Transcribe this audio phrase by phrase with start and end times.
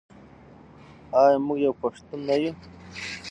[1.21, 2.53] آیا موږ یو پښتون نه یو؟